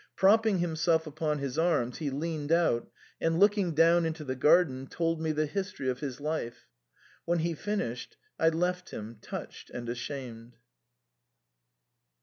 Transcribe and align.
Propping 0.15 0.57
himself 0.57 1.05
upon 1.05 1.37
his 1.37 1.59
arms, 1.59 1.99
he 1.99 2.09
leaned 2.09 2.51
out, 2.51 2.89
and, 3.21 3.39
looking 3.39 3.75
down 3.75 4.03
into 4.03 4.23
the 4.23 4.35
garden, 4.35 4.87
told 4.87 5.21
me 5.21 5.31
the 5.31 5.45
history 5.45 5.89
of 5.89 5.99
his 5.99 6.19
life. 6.19 6.65
When 7.25 7.37
he 7.37 7.53
finished 7.53 8.17
I 8.39 8.49
left 8.49 8.89
him, 8.89 9.19
touched 9.21 9.69
and 9.69 9.87
ashamed. 9.87 10.57